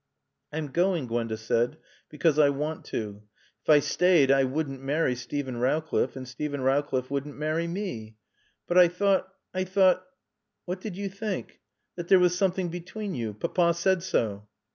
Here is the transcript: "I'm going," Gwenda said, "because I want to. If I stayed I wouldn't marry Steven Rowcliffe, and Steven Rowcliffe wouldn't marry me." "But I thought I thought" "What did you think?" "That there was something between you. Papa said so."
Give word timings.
"I'm 0.51 0.69
going," 0.69 1.05
Gwenda 1.05 1.37
said, 1.37 1.77
"because 2.09 2.39
I 2.39 2.49
want 2.49 2.85
to. 2.85 3.21
If 3.63 3.69
I 3.69 3.77
stayed 3.77 4.31
I 4.31 4.45
wouldn't 4.45 4.81
marry 4.81 5.13
Steven 5.15 5.57
Rowcliffe, 5.57 6.15
and 6.15 6.27
Steven 6.27 6.61
Rowcliffe 6.61 7.11
wouldn't 7.11 7.37
marry 7.37 7.67
me." 7.67 8.17
"But 8.65 8.79
I 8.79 8.87
thought 8.87 9.27
I 9.53 9.63
thought" 9.63 10.03
"What 10.65 10.81
did 10.81 10.97
you 10.97 11.07
think?" 11.07 11.61
"That 11.97 12.07
there 12.07 12.17
was 12.17 12.35
something 12.35 12.69
between 12.69 13.13
you. 13.13 13.35
Papa 13.35 13.75
said 13.75 14.01
so." 14.01 14.47